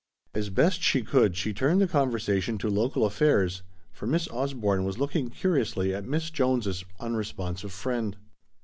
[0.33, 3.61] As best she could she turned the conversation to local affairs,
[3.91, 8.17] for Miss Osborne was looking curiously at Miss Jones' unresponsive friend.